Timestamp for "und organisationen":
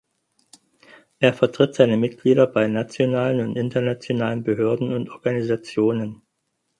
4.93-6.23